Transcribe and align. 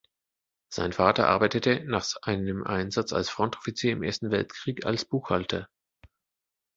Sein 0.73 0.93
Vater 0.93 1.27
arbeitete, 1.27 1.83
nach 1.85 2.01
seinem 2.03 2.63
Einsatz 2.63 3.13
als 3.13 3.29
Frontoffizier 3.29 3.91
im 3.91 4.01
Ersten 4.01 4.31
Weltkrieg, 4.31 4.83
als 4.83 5.05
Buchhalter. 5.05 5.69